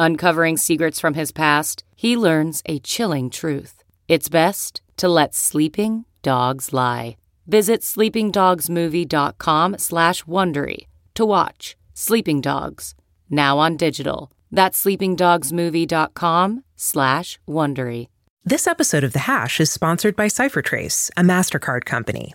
[0.00, 3.82] Uncovering secrets from his past, he learns a chilling truth.
[4.06, 7.16] It's best to let sleeping dogs lie.
[7.48, 12.94] Visit sleepingdogsmovie.com slash Wondery to watch Sleeping Dogs,
[13.28, 14.30] now on digital.
[14.52, 18.06] That's sleepingdogsmovie.com slash Wondery.
[18.44, 22.34] This episode of The Hash is sponsored by CipherTrace, a MasterCard company.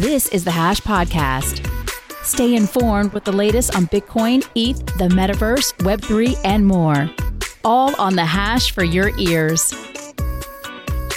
[0.00, 1.60] This is the Hash Podcast.
[2.24, 7.10] Stay informed with the latest on Bitcoin, ETH, the metaverse, Web3, and more.
[7.66, 9.74] All on the Hash for your ears.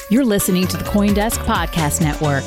[0.09, 2.43] You're listening to the Coindesk Podcast Network.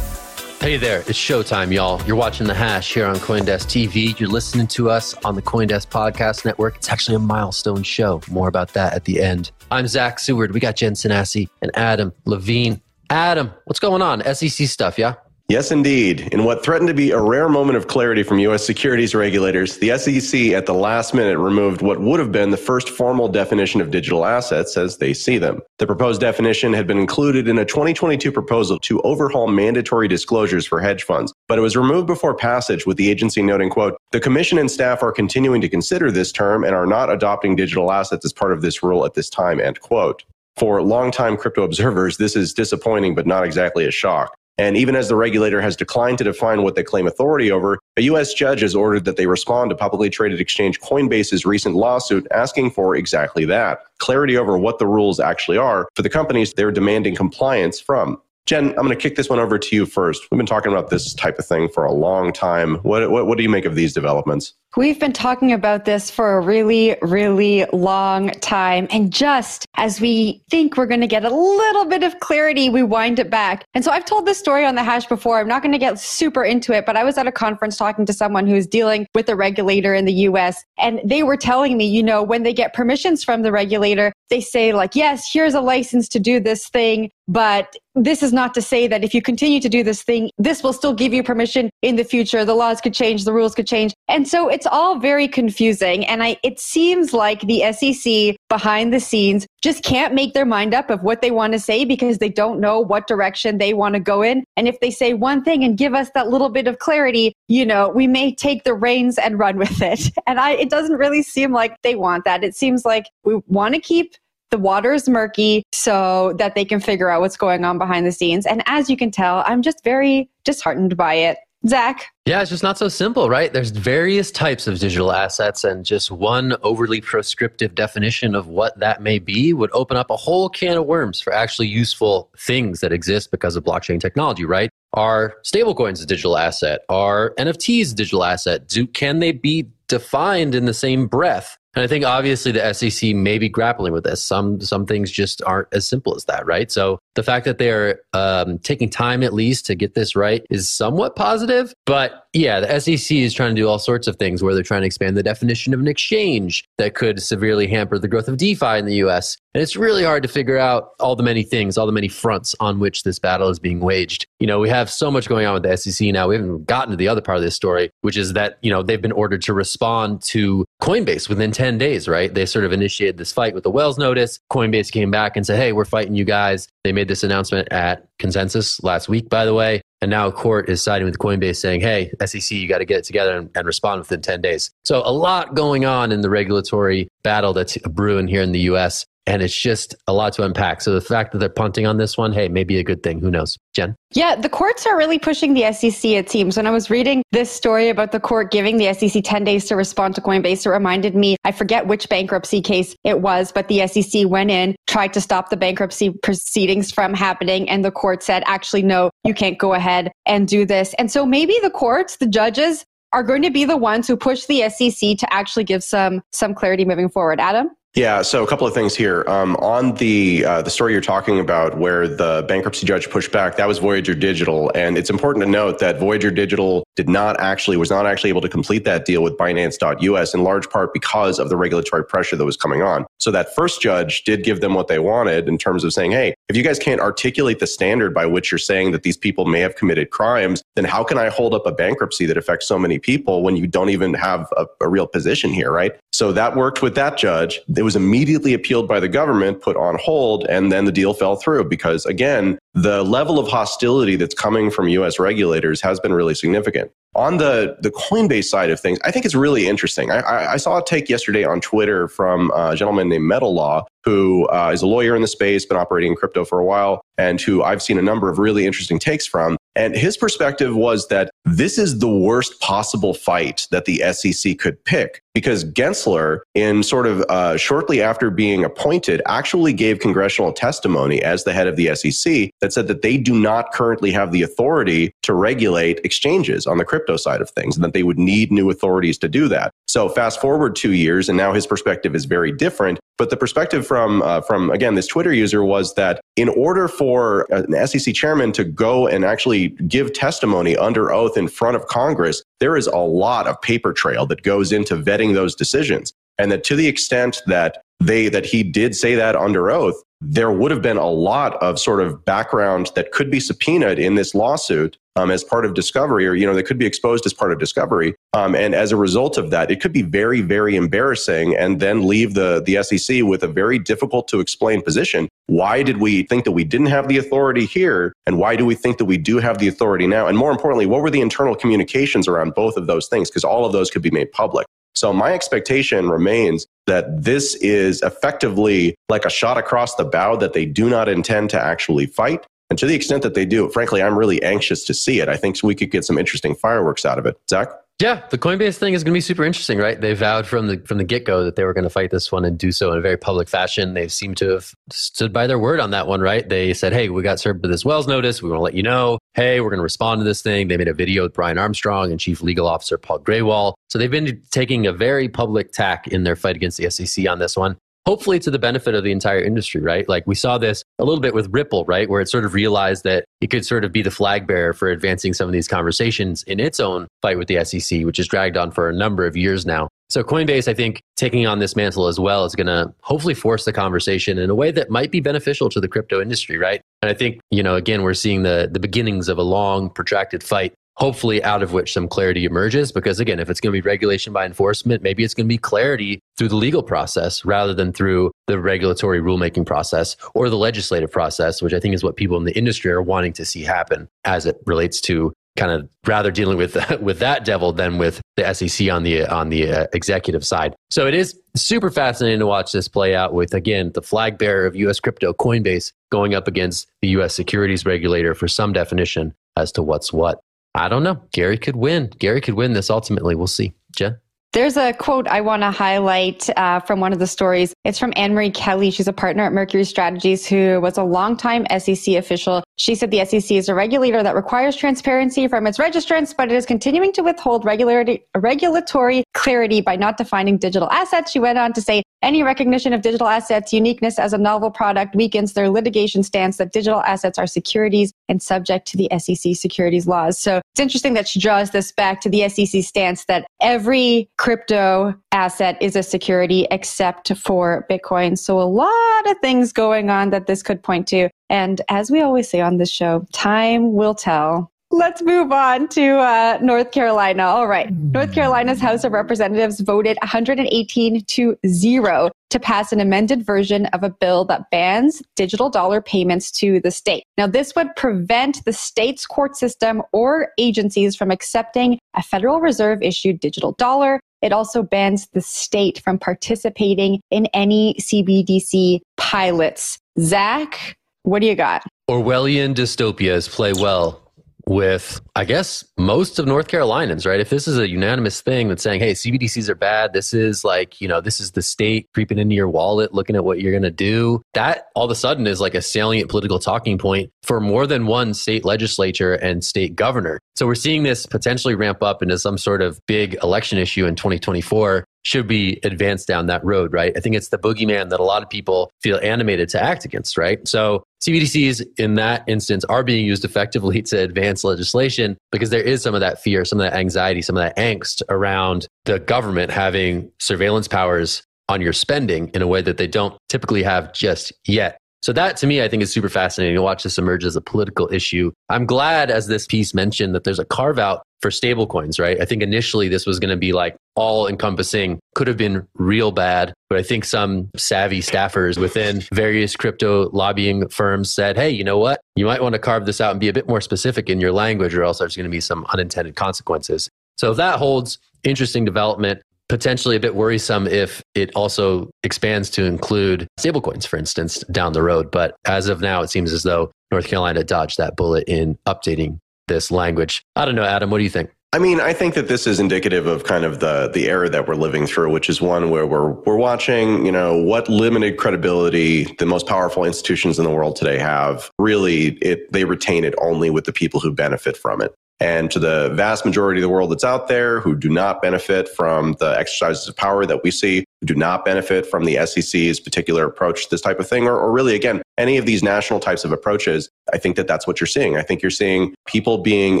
[0.60, 2.02] Hey there, it's showtime, y'all.
[2.02, 4.20] You're watching The Hash here on Coindesk TV.
[4.20, 6.76] You're listening to us on the Coindesk Podcast Network.
[6.76, 8.20] It's actually a milestone show.
[8.28, 9.52] More about that at the end.
[9.70, 10.52] I'm Zach Seward.
[10.52, 12.82] We got Jen Sanasie and Adam Levine.
[13.08, 14.22] Adam, what's going on?
[14.34, 15.14] SEC stuff, yeah?
[15.48, 16.22] Yes, indeed.
[16.32, 18.64] In what threatened to be a rare moment of clarity from U.S.
[18.64, 22.88] securities regulators, the SEC at the last minute removed what would have been the first
[22.88, 25.60] formal definition of digital assets as they see them.
[25.80, 30.80] The proposed definition had been included in a 2022 proposal to overhaul mandatory disclosures for
[30.80, 34.56] hedge funds, but it was removed before passage with the agency noting, quote, the commission
[34.56, 38.32] and staff are continuing to consider this term and are not adopting digital assets as
[38.32, 40.24] part of this rule at this time, end quote.
[40.56, 44.34] For longtime crypto observers, this is disappointing, but not exactly a shock.
[44.56, 48.02] And even as the regulator has declined to define what they claim authority over, a
[48.02, 48.32] U.S.
[48.32, 52.94] judge has ordered that they respond to publicly traded exchange Coinbase's recent lawsuit asking for
[52.94, 57.80] exactly that clarity over what the rules actually are for the companies they're demanding compliance
[57.80, 58.20] from.
[58.46, 60.30] Jen, I'm going to kick this one over to you first.
[60.30, 62.76] We've been talking about this type of thing for a long time.
[62.76, 64.52] What, what, what do you make of these developments?
[64.76, 68.88] We've been talking about this for a really, really long time.
[68.90, 72.82] And just as we think we're going to get a little bit of clarity, we
[72.82, 73.64] wind it back.
[73.74, 75.38] And so I've told this story on the hash before.
[75.38, 78.04] I'm not going to get super into it, but I was at a conference talking
[78.04, 80.64] to someone who's dealing with a regulator in the US.
[80.76, 84.40] And they were telling me, you know, when they get permissions from the regulator, they
[84.40, 87.10] say like, yes, here's a license to do this thing.
[87.26, 90.62] But this is not to say that if you continue to do this thing, this
[90.62, 92.44] will still give you permission in the future.
[92.44, 93.94] The laws could change, the rules could change.
[94.08, 96.04] And so it's all very confusing.
[96.06, 100.74] And I, it seems like the SEC behind the scenes just can't make their mind
[100.74, 103.94] up of what they want to say because they don't know what direction they want
[103.94, 104.44] to go in.
[104.56, 107.64] And if they say one thing and give us that little bit of clarity, you
[107.64, 110.10] know, we may take the reins and run with it.
[110.26, 112.42] And I, it doesn't really seem like they want that.
[112.42, 114.14] It seems like we want to keep
[114.54, 118.12] the water is murky so that they can figure out what's going on behind the
[118.12, 118.46] scenes.
[118.46, 121.38] And as you can tell, I'm just very disheartened by it.
[121.66, 122.06] Zach?
[122.24, 123.52] Yeah, it's just not so simple, right?
[123.52, 129.02] There's various types of digital assets, and just one overly prescriptive definition of what that
[129.02, 132.92] may be would open up a whole can of worms for actually useful things that
[132.92, 134.70] exist because of blockchain technology, right?
[134.92, 136.82] Are stablecoins a digital asset?
[136.88, 138.68] Are NFTs a digital asset?
[138.68, 143.14] Do, can they be defined in the same breath and I think obviously the SEC
[143.14, 144.22] may be grappling with this.
[144.22, 146.70] Some some things just aren't as simple as that, right?
[146.70, 150.70] So the fact that they're um, taking time at least to get this right is
[150.70, 151.74] somewhat positive.
[151.84, 154.82] But yeah, the SEC is trying to do all sorts of things where they're trying
[154.82, 158.78] to expand the definition of an exchange that could severely hamper the growth of DeFi
[158.78, 159.36] in the U.S.
[159.54, 162.56] And it's really hard to figure out all the many things, all the many fronts
[162.58, 164.26] on which this battle is being waged.
[164.40, 166.26] You know, we have so much going on with the SEC now.
[166.26, 168.82] We haven't gotten to the other part of this story, which is that, you know,
[168.82, 172.32] they've been ordered to respond to Coinbase within 10 days, right?
[172.32, 174.38] They sort of initiated this fight with the Wells notice.
[174.52, 176.68] Coinbase came back and said, hey, we're fighting you guys.
[176.84, 179.80] They made this announcement at Consensus last week, by the way.
[180.00, 182.98] And now a court is siding with Coinbase saying, hey, SEC, you got to get
[182.98, 184.70] it together and, and, respond within 10 days.
[184.84, 189.04] So a lot going on in the regulatory battle that's brewing here in the US.
[189.26, 190.82] And it's just a lot to unpack.
[190.82, 193.20] So the fact that they're punting on this one, hey, maybe a good thing.
[193.20, 193.56] Who knows?
[193.72, 193.96] Jen?
[194.12, 196.56] Yeah, the courts are really pushing the SEC, it seems.
[196.56, 199.76] When I was reading this story about the court giving the SEC 10 days to
[199.76, 203.86] respond to Coinbase, it reminded me, I forget which bankruptcy case it was, but the
[203.86, 208.42] SEC went in, tried to stop the bankruptcy proceedings from happening, and the court said,
[208.46, 210.94] actually, no, you can't go ahead and do this.
[210.98, 212.84] And so maybe the courts, the judges,
[213.14, 216.52] are going to be the ones who push the SEC to actually give some some
[216.52, 217.40] clarity moving forward.
[217.40, 217.70] Adam?
[217.94, 219.24] Yeah, so a couple of things here.
[219.28, 223.56] Um, on the uh, the story you're talking about, where the bankruptcy judge pushed back,
[223.56, 227.76] that was Voyager Digital, and it's important to note that Voyager Digital did not actually
[227.76, 231.48] was not actually able to complete that deal with Binance.us in large part because of
[231.48, 233.06] the regulatory pressure that was coming on.
[233.18, 236.34] So that first judge did give them what they wanted in terms of saying, hey,
[236.48, 239.60] if you guys can't articulate the standard by which you're saying that these people may
[239.60, 242.98] have committed crimes, then how can I hold up a bankruptcy that affects so many
[242.98, 245.92] people when you don't even have a, a real position here, right?
[246.12, 247.60] So that worked with that judge.
[247.76, 251.36] It was immediately appealed by the government, put on hold, and then the deal fell
[251.36, 256.34] through because, again, the level of hostility that's coming from US regulators has been really
[256.34, 256.90] significant.
[257.16, 260.10] On the, the Coinbase side of things, I think it's really interesting.
[260.10, 263.84] I, I, I saw a take yesterday on Twitter from a gentleman named Metal Law,
[264.04, 267.02] who uh, is a lawyer in the space, been operating in crypto for a while,
[267.16, 269.56] and who I've seen a number of really interesting takes from.
[269.76, 274.82] And his perspective was that this is the worst possible fight that the SEC could
[274.84, 281.20] pick because Gensler, in sort of uh, shortly after being appointed, actually gave congressional testimony
[281.22, 284.42] as the head of the SEC that said that they do not currently have the
[284.42, 288.50] authority to regulate exchanges on the crypto side of things and that they would need
[288.50, 289.72] new authorities to do that.
[289.86, 292.98] So fast forward two years, and now his perspective is very different.
[293.16, 297.46] But the perspective from uh, from again this Twitter user was that in order for
[297.50, 302.42] an SEC chairman to go and actually give testimony under oath in front of Congress,
[302.58, 306.64] there is a lot of paper trail that goes into vetting those decisions, and that
[306.64, 310.82] to the extent that they that he did say that under oath, there would have
[310.82, 315.30] been a lot of sort of background that could be subpoenaed in this lawsuit um,
[315.30, 318.16] as part of discovery, or you know, they could be exposed as part of discovery.
[318.32, 322.06] Um, and as a result of that, it could be very, very embarrassing, and then
[322.06, 325.28] leave the the SEC with a very difficult to explain position.
[325.46, 328.74] Why did we think that we didn't have the authority here, and why do we
[328.74, 330.26] think that we do have the authority now?
[330.26, 333.30] And more importantly, what were the internal communications around both of those things?
[333.30, 334.66] Because all of those could be made public.
[334.94, 340.52] So my expectation remains that this is effectively like a shot across the bow that
[340.52, 342.46] they do not intend to actually fight.
[342.70, 345.28] And to the extent that they do, frankly, I'm really anxious to see it.
[345.28, 347.36] I think we could get some interesting fireworks out of it.
[347.48, 347.68] Zach?
[348.00, 350.00] Yeah, the Coinbase thing is going to be super interesting, right?
[350.00, 352.32] They vowed from the from the get go that they were going to fight this
[352.32, 353.94] one and do so in a very public fashion.
[353.94, 356.48] They seem to have stood by their word on that one, right?
[356.48, 358.42] They said, "Hey, we got served with this Wells notice.
[358.42, 359.20] We want to let you know.
[359.34, 362.10] Hey, we're going to respond to this thing." They made a video with Brian Armstrong
[362.10, 363.74] and Chief Legal Officer Paul Grewal.
[363.88, 367.38] So they've been taking a very public tack in their fight against the SEC on
[367.38, 367.76] this one
[368.06, 370.08] hopefully to the benefit of the entire industry, right?
[370.08, 372.08] Like we saw this a little bit with Ripple, right?
[372.08, 374.88] Where it sort of realized that it could sort of be the flag bearer for
[374.88, 378.56] advancing some of these conversations in its own fight with the SEC, which has dragged
[378.56, 379.88] on for a number of years now.
[380.10, 383.64] So Coinbase, I think, taking on this mantle as well is going to hopefully force
[383.64, 386.82] the conversation in a way that might be beneficial to the crypto industry, right?
[387.02, 390.42] And I think, you know, again, we're seeing the the beginnings of a long, protracted
[390.42, 392.92] fight hopefully out of which some clarity emerges.
[392.92, 395.58] Because again, if it's going to be regulation by enforcement, maybe it's going to be
[395.58, 401.10] clarity through the legal process rather than through the regulatory rulemaking process or the legislative
[401.10, 404.08] process, which I think is what people in the industry are wanting to see happen
[404.24, 408.52] as it relates to kind of rather dealing with with that devil than with the
[408.52, 410.74] SEC on the on the uh, executive side.
[410.90, 414.66] So it is super fascinating to watch this play out with again the flag bearer
[414.66, 419.70] of US crypto Coinbase going up against the US securities regulator for some definition as
[419.72, 420.40] to what's what.
[420.74, 421.22] I don't know.
[421.32, 422.10] Gary could win.
[422.18, 423.34] Gary could win this ultimately.
[423.34, 423.74] We'll see.
[423.96, 424.18] Jen?
[424.54, 427.74] There's a quote I want to highlight uh, from one of the stories.
[427.82, 428.92] It's from Anne Marie Kelly.
[428.92, 432.62] She's a partner at Mercury Strategies who was a longtime SEC official.
[432.76, 436.54] She said the SEC is a regulator that requires transparency from its registrants, but it
[436.54, 441.32] is continuing to withhold regulatory clarity by not defining digital assets.
[441.32, 445.14] She went on to say any recognition of digital assets' uniqueness as a novel product
[445.14, 450.06] weakens their litigation stance that digital assets are securities and subject to the SEC securities
[450.06, 450.38] laws.
[450.38, 455.14] So it's interesting that she draws this back to the SEC stance that every crypto
[455.32, 458.36] asset is a security except for Bitcoin.
[458.36, 461.30] So a lot of things going on that this could point to.
[461.48, 464.70] And as we always say on this show, time will tell.
[464.90, 467.44] Let's move on to uh, North Carolina.
[467.44, 467.90] All right.
[467.90, 474.04] North Carolina's House of Representatives voted 118 to 0 to pass an amended version of
[474.04, 477.24] a bill that bans digital dollar payments to the state.
[477.38, 483.02] Now, this would prevent the state's court system or agencies from accepting a Federal Reserve
[483.02, 489.98] issued digital dollar it also bans the state from participating in any CBDC pilots.
[490.20, 491.82] Zach, what do you got?
[492.10, 494.23] Orwellian dystopias play well
[494.66, 497.40] with, I guess, most of North Carolinians, right?
[497.40, 501.00] If this is a unanimous thing that's saying, hey, CBDCs are bad, this is like,
[501.00, 503.82] you know, this is the state creeping into your wallet, looking at what you're going
[503.82, 507.60] to do, that all of a sudden is like a salient political talking point for
[507.60, 510.40] more than one state legislature and state governor.
[510.56, 514.14] So we're seeing this potentially ramp up into some sort of big election issue in
[514.14, 517.12] 2024 should we advance down that road, right?
[517.16, 520.36] I think it's the boogeyman that a lot of people feel animated to act against,
[520.36, 520.66] right?
[520.68, 526.02] So CBDCs in that instance are being used effectively to advance legislation because there is
[526.02, 529.70] some of that fear, some of that anxiety, some of that angst around the government
[529.70, 534.52] having surveillance powers on your spending in a way that they don't typically have just
[534.66, 534.98] yet.
[535.22, 537.62] So that to me, I think is super fascinating to watch this emerge as a
[537.62, 538.52] political issue.
[538.68, 542.40] I'm glad, as this piece mentioned, that there's a carve out for stablecoins, right?
[542.40, 546.32] I think initially this was going to be like all encompassing, could have been real
[546.32, 546.72] bad.
[546.88, 551.98] But I think some savvy staffers within various crypto lobbying firms said, hey, you know
[551.98, 552.18] what?
[552.34, 554.52] You might want to carve this out and be a bit more specific in your
[554.52, 557.10] language, or else there's going to be some unintended consequences.
[557.36, 562.84] So if that holds, interesting development potentially a bit worrisome if it also expands to
[562.84, 565.30] include stablecoins, for instance, down the road.
[565.30, 569.38] But as of now, it seems as though North Carolina dodged that bullet in updating
[569.68, 570.44] this language.
[570.56, 571.50] I don't know, Adam, what do you think?
[571.74, 574.68] I mean, I think that this is indicative of kind of the the era that
[574.68, 579.24] we're living through, which is one where we're we're watching, you know, what limited credibility
[579.40, 581.72] the most powerful institutions in the world today have.
[581.80, 585.16] Really, it they retain it only with the people who benefit from it.
[585.40, 588.88] And to the vast majority of the world that's out there who do not benefit
[588.88, 593.00] from the exercises of power that we see, who do not benefit from the SEC's
[593.00, 596.20] particular approach to this type of thing, or, or really, again, any of these national
[596.20, 598.36] types of approaches, I think that that's what you're seeing.
[598.36, 600.00] I think you're seeing people being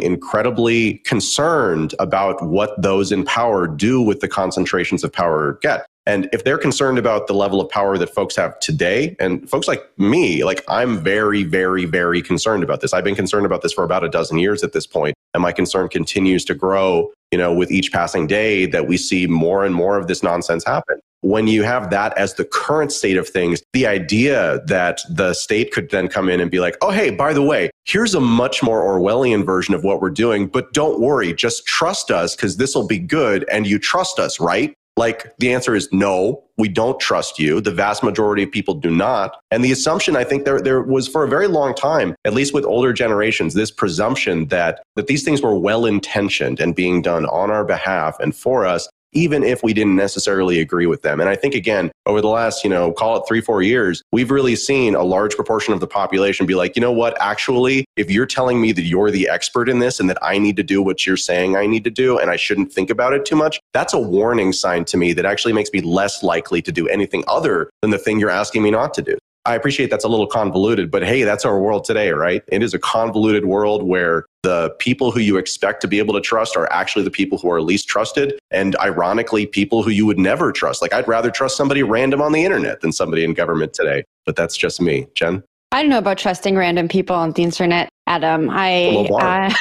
[0.00, 5.86] incredibly concerned about what those in power do with the concentrations of power get.
[6.06, 9.66] And if they're concerned about the level of power that folks have today, and folks
[9.66, 12.92] like me, like I'm very, very, very concerned about this.
[12.92, 15.52] I've been concerned about this for about a dozen years at this point, and my
[15.52, 19.74] concern continues to grow, you know, with each passing day that we see more and
[19.74, 21.00] more of this nonsense happen.
[21.22, 25.72] When you have that as the current state of things, the idea that the state
[25.72, 28.62] could then come in and be like, oh, hey, by the way, here's a much
[28.62, 32.74] more Orwellian version of what we're doing, but don't worry, just trust us because this
[32.74, 34.74] will be good and you trust us, right?
[34.96, 37.60] Like the answer is no, we don't trust you.
[37.60, 39.36] The vast majority of people do not.
[39.50, 42.54] And the assumption I think there, there was for a very long time, at least
[42.54, 47.26] with older generations, this presumption that, that these things were well intentioned and being done
[47.26, 51.20] on our behalf and for us even if we didn't necessarily agree with them.
[51.20, 54.30] And I think, again, over the last, you know, call it three, four years, we've
[54.30, 58.10] really seen a large proportion of the population be like, you know what, actually, if
[58.10, 60.82] you're telling me that you're the expert in this and that I need to do
[60.82, 63.60] what you're saying I need to do and I shouldn't think about it too much,
[63.72, 67.24] that's a warning sign to me that actually makes me less likely to do anything
[67.28, 69.16] other than the thing you're asking me not to do.
[69.46, 72.42] I appreciate that's a little convoluted, but hey, that's our world today, right?
[72.48, 76.20] It is a convoluted world where the people who you expect to be able to
[76.20, 78.38] trust are actually the people who are least trusted.
[78.50, 80.82] And ironically, people who you would never trust.
[80.82, 84.04] Like, I'd rather trust somebody random on the internet than somebody in government today.
[84.26, 85.06] But that's just me.
[85.14, 85.42] Jen?
[85.72, 88.48] I don't know about trusting random people on the internet, Adam.
[88.50, 89.08] I.
[89.10, 89.52] Uh,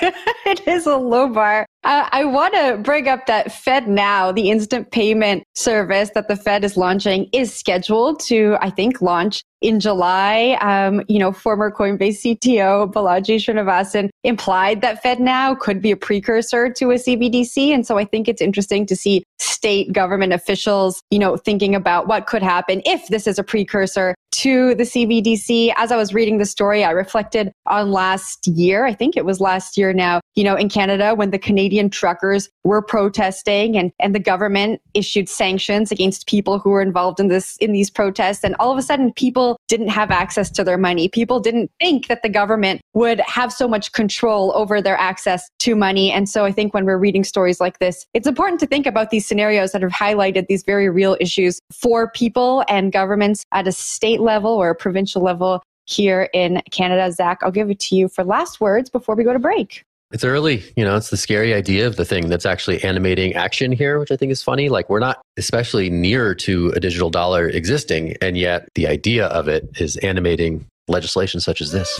[0.46, 1.66] it is a low bar.
[1.84, 6.64] Uh, I want to bring up that FedNow, the instant payment service that the Fed
[6.64, 10.58] is launching, is scheduled to, I think, launch in July.
[10.60, 16.70] Um, you know, former Coinbase CTO Balaji Srinivasan implied that FedNow could be a precursor
[16.72, 17.68] to a CBDC.
[17.68, 22.08] And so I think it's interesting to see state government officials, you know, thinking about
[22.08, 25.72] what could happen if this is a precursor to the CBDC.
[25.76, 28.84] As I was reading the story, I reflected on last year.
[28.84, 32.48] I think it was last year now, you know, in Canada when the Canadian truckers
[32.64, 37.56] were protesting and, and the government issued sanctions against people who were involved in this,
[37.58, 38.42] in these protests.
[38.42, 41.08] And all of a sudden people didn't have access to their money.
[41.08, 45.76] People didn't think that the government would have so much control over their access to
[45.76, 46.10] money.
[46.10, 49.10] And so I think when we're reading stories like this, it's important to think about
[49.10, 53.72] these scenarios that have highlighted these very real issues for people and governments at a
[53.72, 57.10] state level or a provincial level here in Canada.
[57.12, 59.84] Zach, I'll give it to you for last words before we go to break.
[60.12, 63.72] It's early, you know, it's the scary idea of the thing that's actually animating action
[63.72, 64.68] here, which I think is funny.
[64.68, 69.48] Like, we're not especially near to a digital dollar existing, and yet the idea of
[69.48, 71.98] it is animating legislation such as this.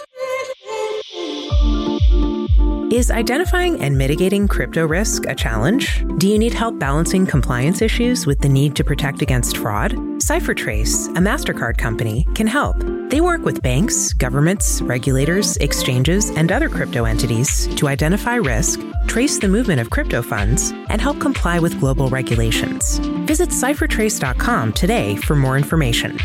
[2.93, 6.05] Is identifying and mitigating crypto risk a challenge?
[6.19, 9.97] Do you need help balancing compliance issues with the need to protect against fraud?
[10.23, 12.77] CipherTrace, a MasterCard company, can help.
[13.09, 19.39] They work with banks, governments, regulators, exchanges, and other crypto entities to identify risk, trace
[19.41, 22.99] the movement of crypto funds, and help comply with global regulations.
[23.27, 26.19] Visit ciphertrace.com today for more information.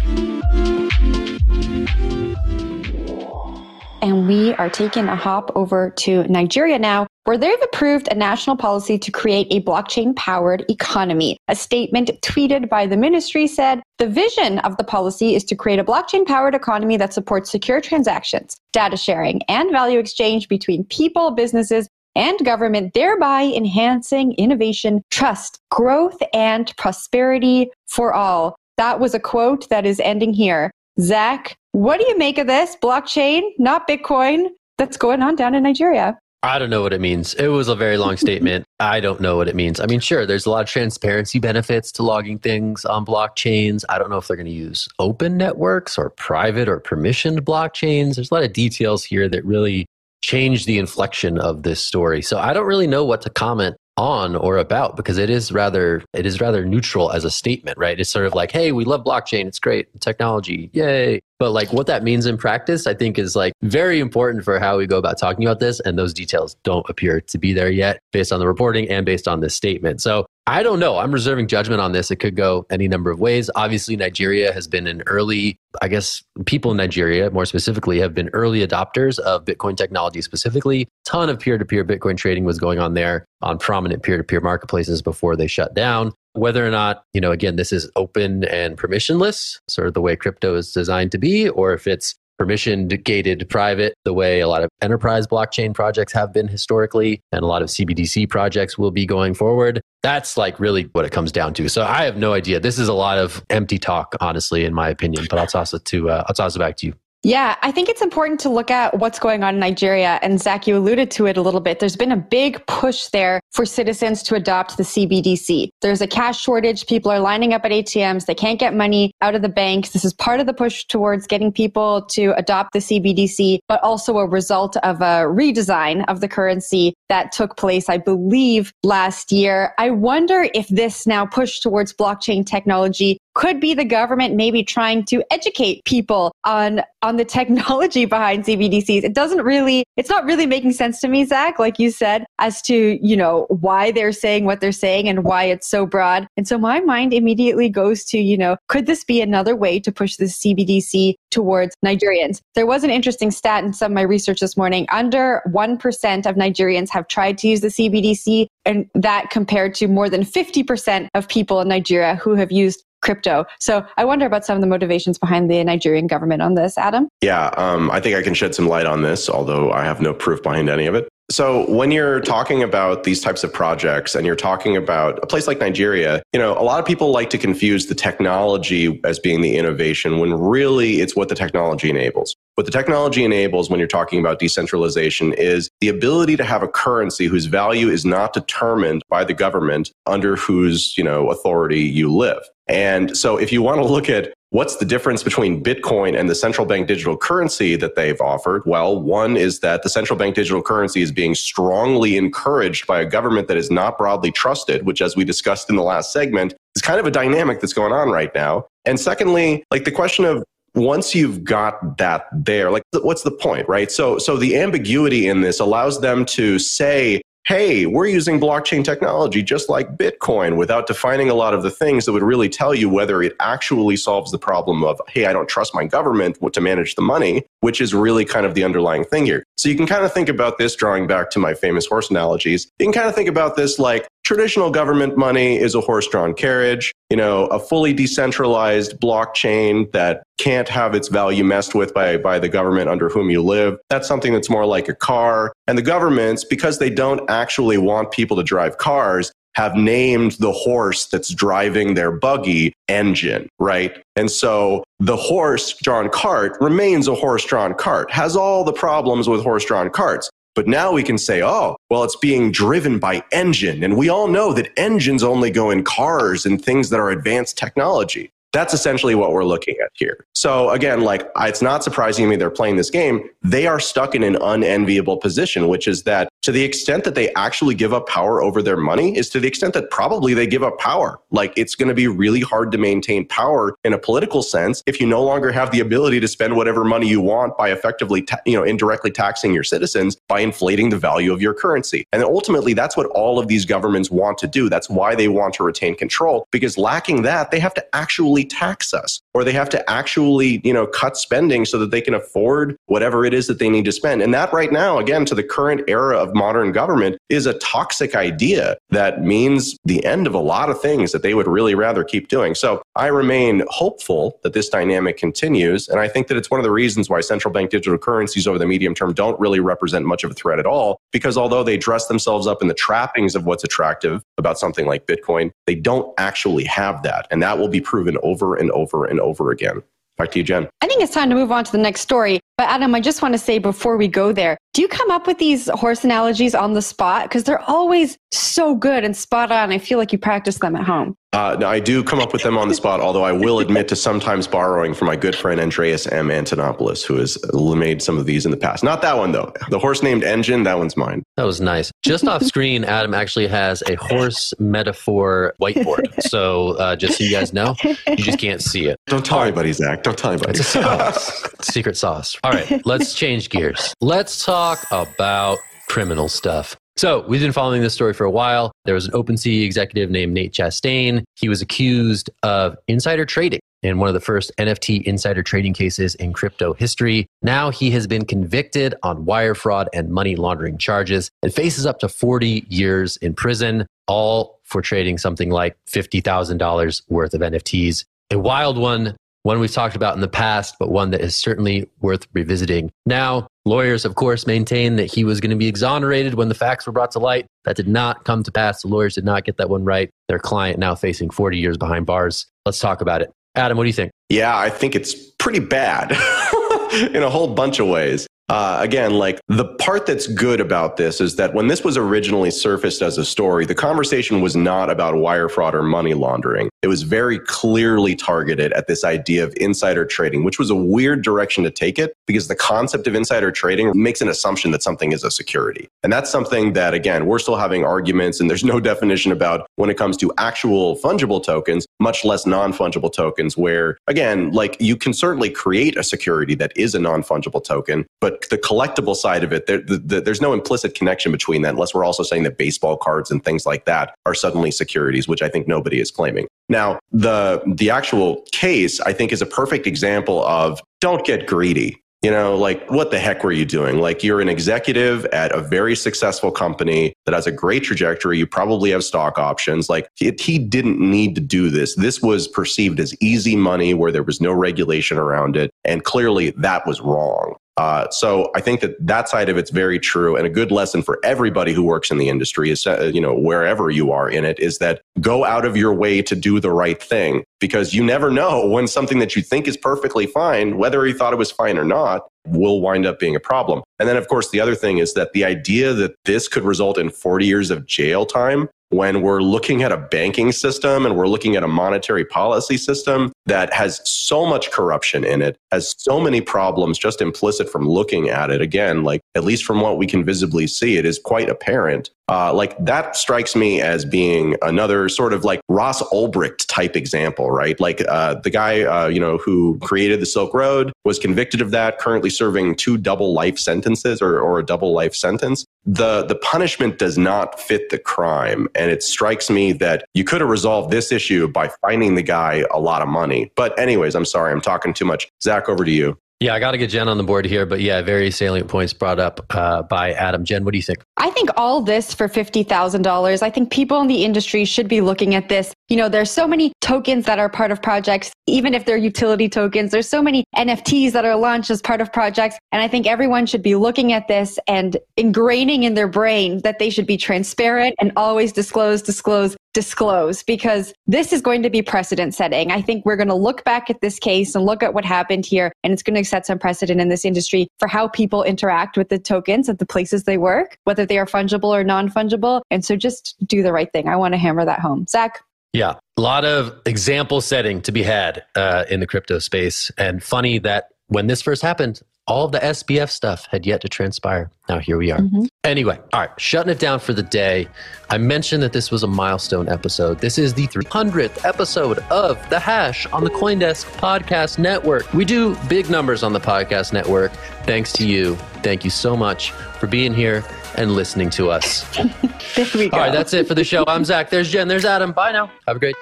[4.01, 8.55] And we are taking a hop over to Nigeria now, where they've approved a national
[8.55, 11.35] policy to create a blockchain powered economy.
[11.49, 15.77] A statement tweeted by the ministry said the vision of the policy is to create
[15.77, 21.31] a blockchain powered economy that supports secure transactions, data sharing, and value exchange between people,
[21.31, 28.55] businesses, and government, thereby enhancing innovation, trust, growth, and prosperity for all.
[28.77, 30.71] That was a quote that is ending here.
[31.01, 32.77] Zach, what do you make of this?
[32.81, 36.17] Blockchain, not Bitcoin, that's going on down in Nigeria.
[36.43, 37.33] I don't know what it means.
[37.33, 38.65] It was a very long statement.
[38.79, 39.79] I don't know what it means.
[39.79, 43.83] I mean, sure, there's a lot of transparency benefits to logging things on blockchains.
[43.89, 48.15] I don't know if they're going to use open networks or private or permissioned blockchains.
[48.15, 49.87] There's a lot of details here that really
[50.21, 52.21] change the inflection of this story.
[52.21, 56.03] So I don't really know what to comment on or about because it is rather
[56.13, 59.03] it is rather neutral as a statement right it's sort of like hey we love
[59.03, 63.35] blockchain it's great technology yay but like what that means in practice i think is
[63.35, 66.87] like very important for how we go about talking about this and those details don't
[66.89, 70.25] appear to be there yet based on the reporting and based on this statement so
[70.49, 70.97] I don't know.
[70.97, 72.09] I'm reserving judgment on this.
[72.09, 73.49] It could go any number of ways.
[73.55, 78.29] Obviously, Nigeria has been an early, I guess, people in Nigeria more specifically have been
[78.31, 80.87] early adopters of Bitcoin technology specifically.
[81.03, 84.23] Ton of peer to peer Bitcoin trading was going on there on prominent peer to
[84.23, 86.13] peer marketplaces before they shut down.
[86.37, 90.15] Whether or not, you know, again, this is open and permissionless, sort of the way
[90.15, 94.63] crypto is designed to be, or if it's permissioned, gated, private, the way a lot
[94.63, 99.05] of enterprise blockchain projects have been historically, and a lot of CBDC projects will be
[99.05, 99.81] going forward.
[100.03, 101.67] That's like really what it comes down to.
[101.67, 102.59] So I have no idea.
[102.59, 105.25] This is a lot of empty talk, honestly, in my opinion.
[105.29, 106.93] But I'll toss it to uh, I'll toss it back to you.
[107.23, 110.19] Yeah, I think it's important to look at what's going on in Nigeria.
[110.21, 111.79] And Zach, you alluded to it a little bit.
[111.79, 115.69] There's been a big push there for citizens to adopt the CBDC.
[115.81, 116.85] There's a cash shortage.
[116.85, 118.27] People are lining up at ATMs.
[118.27, 119.89] They can't get money out of the banks.
[119.89, 124.19] This is part of the push towards getting people to adopt the CBDC, but also
[124.19, 129.73] a result of a redesign of the currency that took place, I believe, last year.
[129.79, 135.05] I wonder if this now push towards blockchain technology could be the government maybe trying
[135.05, 139.03] to educate people on on the technology behind CBDCs.
[139.03, 142.61] It doesn't really, it's not really making sense to me, Zach, like you said, as
[142.63, 146.27] to, you know, why they're saying what they're saying and why it's so broad.
[146.35, 149.91] And so my mind immediately goes to, you know, could this be another way to
[149.91, 152.41] push the CBDC towards Nigerians?
[152.55, 154.87] There was an interesting stat in some of my research this morning.
[154.89, 160.09] Under 1% of Nigerians have tried to use the CBDC and that compared to more
[160.09, 163.45] than 50% of people in Nigeria who have used crypto.
[163.59, 167.07] So I wonder about some of the motivations behind the Nigerian government on this, Adam.
[167.21, 170.13] Yeah, um, I think I can shed some light on this, although I have no
[170.13, 171.07] proof behind any of it.
[171.29, 175.45] So when you're talking about these types of projects and you're talking about a place
[175.45, 179.41] like Nigeria, you know, a lot of people like to confuse the technology as being
[179.41, 182.33] the innovation when really it's what the technology enables.
[182.55, 186.67] What the technology enables when you're talking about decentralization is the ability to have a
[186.67, 192.11] currency whose value is not determined by the government under whose, you know, authority you
[192.11, 192.41] live.
[192.69, 196.35] And so if you want to look at what's the difference between Bitcoin and the
[196.35, 198.63] central bank digital currency that they've offered?
[198.65, 203.05] Well, one is that the central bank digital currency is being strongly encouraged by a
[203.05, 206.81] government that is not broadly trusted, which, as we discussed in the last segment, is
[206.81, 208.65] kind of a dynamic that's going on right now.
[208.85, 210.43] And secondly, like the question of
[210.75, 215.41] once you've got that there like what's the point right so so the ambiguity in
[215.41, 221.29] this allows them to say hey, we're using blockchain technology just like Bitcoin without defining
[221.29, 224.37] a lot of the things that would really tell you whether it actually solves the
[224.37, 228.25] problem of, hey, I don't trust my government to manage the money, which is really
[228.25, 229.45] kind of the underlying thing here.
[229.55, 232.69] So you can kind of think about this drawing back to my famous horse analogies.
[232.79, 236.33] You can kind of think about this like traditional government money is a horse drawn
[236.33, 242.17] carriage, you know, a fully decentralized blockchain that can't have its value messed with by,
[242.17, 243.77] by the government under whom you live.
[243.89, 245.53] That's something that's more like a car.
[245.65, 250.51] And the governments, because they don't actually want people to drive cars, have named the
[250.51, 253.97] horse that's driving their buggy engine, right?
[254.17, 259.29] And so the horse drawn cart remains a horse drawn cart, has all the problems
[259.29, 260.29] with horse drawn carts.
[260.57, 263.83] But now we can say, oh, well, it's being driven by engine.
[263.83, 267.59] And we all know that engines only go in cars and things that are advanced
[267.59, 268.31] technology.
[268.53, 270.25] That's essentially what we're looking at here.
[270.33, 273.29] So again, like it's not surprising to me they're playing this game.
[273.43, 277.27] They are stuck in an unenviable position, which is that to the extent that they
[277.33, 280.63] actually give up power over their money is to the extent that probably they give
[280.63, 281.19] up power.
[281.29, 285.01] Like it's going to be really hard to maintain power in a political sense if
[285.01, 288.39] you no longer have the ability to spend whatever money you want by effectively, ta-
[288.45, 292.05] you know, indirectly taxing your citizens by inflating the value of your currency.
[292.13, 294.69] And ultimately, that's what all of these governments want to do.
[294.69, 298.93] That's why they want to retain control because lacking that, they have to actually tax
[298.93, 302.77] us or they have to actually, you know, cut spending so that they can afford
[302.85, 304.21] whatever it is that they need to spend.
[304.21, 308.15] And that right now, again, to the current era of modern government is a toxic
[308.15, 312.03] idea that means the end of a lot of things that they would really rather
[312.03, 312.55] keep doing.
[312.55, 315.89] So I remain hopeful that this dynamic continues.
[315.89, 318.57] And I think that it's one of the reasons why central bank digital currencies over
[318.57, 320.99] the medium term don't really represent much of a threat at all.
[321.11, 325.07] Because although they dress themselves up in the trappings of what's attractive about something like
[325.07, 327.27] Bitcoin, they don't actually have that.
[327.31, 329.81] And that will be proven over and over and over again.
[330.17, 330.67] Back to you, Jen.
[330.81, 332.39] I think it's time to move on to the next story.
[332.57, 335.25] But Adam, I just want to say before we go there, do you come up
[335.25, 337.23] with these horse analogies on the spot?
[337.23, 339.71] Because they're always so good and spot on.
[339.71, 341.17] I feel like you practice them at home.
[341.33, 343.95] Uh, I do come up with them on the spot, although I will admit to
[343.95, 346.29] sometimes borrowing from my good friend Andreas M.
[346.29, 348.83] Antonopoulos, who has made some of these in the past.
[348.83, 349.51] Not that one, though.
[349.69, 351.23] The horse named Engine, that one's mine.
[351.35, 351.91] That was nice.
[352.01, 356.05] Just off screen, Adam actually has a horse metaphor whiteboard.
[356.27, 358.97] So uh, just so you guys know, you just can't see it.
[359.07, 360.03] Don't tell anybody, Zach.
[360.03, 360.51] Don't tell anybody.
[360.51, 361.43] It's a sauce.
[361.61, 362.35] Secret sauce.
[362.43, 363.93] All right, let's change gears.
[364.01, 366.75] Let's talk about criminal stuff.
[366.97, 368.71] So we've been following this story for a while.
[368.85, 371.23] There was an OpenSea executive named Nate Chastain.
[371.35, 376.15] He was accused of insider trading in one of the first NFT insider trading cases
[376.15, 377.27] in crypto history.
[377.43, 381.99] Now he has been convicted on wire fraud and money laundering charges and faces up
[381.99, 388.05] to 40 years in prison, all for trading something like $50,000 worth of NFTs.
[388.31, 391.87] A wild one, one we've talked about in the past, but one that is certainly
[392.01, 392.91] worth revisiting.
[393.05, 396.85] Now, lawyers, of course, maintained that he was going to be exonerated when the facts
[396.85, 397.45] were brought to light.
[397.65, 398.81] That did not come to pass.
[398.81, 400.09] The lawyers did not get that one right.
[400.27, 402.47] Their client now facing 40 years behind bars.
[402.65, 403.31] Let's talk about it.
[403.55, 404.11] Adam, what do you think?
[404.29, 406.11] Yeah, I think it's pretty bad
[407.13, 408.27] in a whole bunch of ways.
[408.49, 412.49] Uh, again, like the part that's good about this is that when this was originally
[412.49, 416.69] surfaced as a story, the conversation was not about wire fraud or money laundering.
[416.83, 421.23] It was very clearly targeted at this idea of insider trading, which was a weird
[421.23, 425.11] direction to take it because the concept of insider trading makes an assumption that something
[425.11, 425.87] is a security.
[426.03, 429.89] And that's something that, again, we're still having arguments and there's no definition about when
[429.89, 434.95] it comes to actual fungible tokens, much less non fungible tokens, where, again, like you
[434.95, 439.43] can certainly create a security that is a non fungible token, but the collectible side
[439.43, 442.43] of it, there, the, the, there's no implicit connection between that, unless we're also saying
[442.43, 446.11] that baseball cards and things like that are suddenly securities, which I think nobody is
[446.11, 446.47] claiming.
[446.69, 452.01] Now, the the actual case, I think, is a perfect example of don't get greedy.
[452.23, 453.99] You know, like what the heck were you doing?
[453.99, 458.39] Like you're an executive at a very successful company that has a great trajectory.
[458.39, 459.87] You probably have stock options.
[459.87, 461.95] Like he didn't need to do this.
[461.95, 465.69] This was perceived as easy money where there was no regulation around it.
[465.85, 467.55] And clearly that was wrong.
[467.77, 471.03] Uh, so I think that that side of it's very true, and a good lesson
[471.03, 474.45] for everybody who works in the industry is, uh, you know, wherever you are in
[474.45, 478.03] it, is that go out of your way to do the right thing because you
[478.03, 481.51] never know when something that you think is perfectly fine, whether you thought it was
[481.51, 483.83] fine or not, will wind up being a problem.
[483.99, 486.97] And then, of course, the other thing is that the idea that this could result
[486.97, 491.27] in 40 years of jail time when we're looking at a banking system and we're
[491.27, 496.19] looking at a monetary policy system that has so much corruption in it, has so
[496.19, 498.61] many problems just implicit from looking at it.
[498.61, 502.09] Again, like at least from what we can visibly see, it is quite apparent.
[502.29, 507.51] Uh, like that strikes me as being another sort of like Ross Ulbricht type example,
[507.51, 507.79] right?
[507.79, 511.71] Like uh, the guy, uh, you know, who created the Silk Road was convicted of
[511.71, 515.65] that, currently serving two double life sentences or, or a double life sentence.
[515.89, 520.41] The the punishment does not fit the crime, and it strikes me that you could
[520.41, 523.53] have resolved this issue by finding the guy a lot of money.
[523.55, 525.31] But anyways, I'm sorry, I'm talking too much.
[525.41, 526.17] Zach, over to you.
[526.39, 528.93] Yeah, I got to get Jen on the board here, but yeah, very salient points
[528.93, 530.45] brought up uh, by Adam.
[530.45, 530.99] Jen, what do you think?
[531.17, 533.41] I think all this for $50,000.
[533.41, 535.73] I think people in the industry should be looking at this.
[535.89, 539.49] You know, there's so many tokens that are part of projects, even if they're utility
[539.49, 539.89] tokens.
[539.89, 542.59] There's so many NFTs that are launched as part of projects.
[542.71, 546.77] And I think everyone should be looking at this and ingraining in their brain that
[546.77, 551.83] they should be transparent and always disclose, disclose, disclose because this is going to be
[551.83, 552.71] precedent setting.
[552.71, 555.45] I think we're going to look back at this case and look at what happened
[555.45, 558.97] here, and it's going to set some precedent in this industry for how people interact
[558.97, 562.61] with the tokens at the places they work, whether they are fungible or non fungible.
[562.71, 564.07] And so just do the right thing.
[564.07, 565.05] I want to hammer that home.
[565.07, 565.43] Zach?
[565.73, 569.91] Yeah, a lot of example setting to be had uh, in the crypto space.
[569.99, 574.49] And funny that when this first happened, all the SBF stuff had yet to transpire.
[574.67, 575.19] Now here we are.
[575.19, 575.45] Mm-hmm.
[575.67, 577.67] Anyway, all right, shutting it down for the day.
[578.09, 580.19] I mentioned that this was a milestone episode.
[580.19, 585.13] This is the 300th episode of The Hash on the Coindesk Podcast Network.
[585.13, 587.33] We do big numbers on the podcast network
[587.65, 588.35] thanks to you.
[588.63, 590.41] Thank you so much for being here
[590.75, 591.83] and listening to us.
[592.55, 592.95] there we go.
[592.95, 593.83] All right, that's it for the show.
[593.89, 594.29] I'm Zach.
[594.29, 594.69] There's Jen.
[594.69, 595.11] There's Adam.
[595.11, 595.51] Bye now.
[595.67, 595.97] Have a great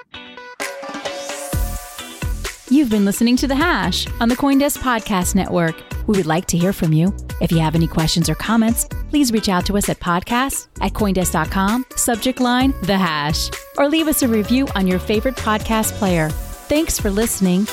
[2.76, 5.82] You've been listening to The Hash on the Coindesk Podcast Network.
[6.08, 7.16] We would like to hear from you.
[7.40, 10.92] If you have any questions or comments, please reach out to us at podcasts at
[10.92, 16.28] Coindesk.com, subject line The Hash, or leave us a review on your favorite podcast player.
[16.68, 17.66] Thanks for listening.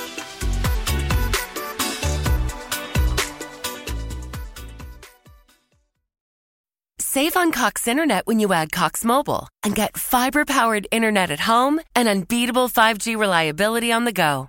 [7.00, 11.40] Save on Cox Internet when you add Cox Mobile and get fiber powered internet at
[11.40, 14.48] home and unbeatable 5G reliability on the go.